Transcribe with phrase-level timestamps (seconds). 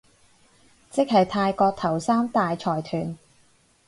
[0.89, 3.19] 即係泰國頭三大財團